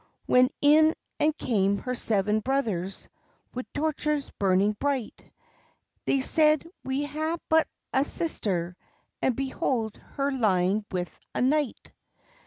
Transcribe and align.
When 0.25 0.49
in 0.63 0.95
and 1.19 1.37
came 1.37 1.77
her 1.77 1.93
seven 1.93 2.39
brothers, 2.39 3.07
Wi' 3.53 3.61
torches 3.71 4.31
burning 4.39 4.75
bright: 4.79 5.31
They 6.05 6.21
said, 6.21 6.65
"We 6.83 7.05
hae 7.05 7.35
but 7.49 7.67
ae 7.93 8.01
sister, 8.01 8.75
And 9.21 9.35
behold 9.35 9.97
her 10.13 10.31
lying 10.31 10.85
with 10.89 11.19
a 11.35 11.43
knight!" 11.43 11.91